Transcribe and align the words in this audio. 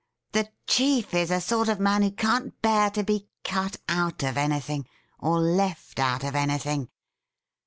The 0.31 0.49
chief 0.65 1.13
is 1.13 1.29
a 1.29 1.39
sort 1.39 1.69
of 1.69 1.79
man 1.79 2.01
who 2.01 2.09
can't 2.09 2.59
bear 2.63 2.89
to 2.89 3.03
be 3.03 3.27
cut 3.43 3.77
out 3.87 4.23
of 4.23 4.33
anythiiig 4.33 4.85
or 5.19 5.37
left 5.39 5.99
out 5.99 6.23
of 6.23 6.33
anything. 6.33 6.89